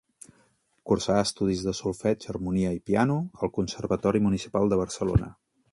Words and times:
Cursà 0.91 1.17
estudis 1.25 1.61
de 1.67 1.73
solfeig, 1.81 2.27
harmonia, 2.33 2.73
i 2.81 2.83
piano 2.91 3.21
al 3.45 3.55
Conservatori 3.61 4.27
Municipal 4.31 4.73
de 4.75 4.83
Barcelona. 4.85 5.35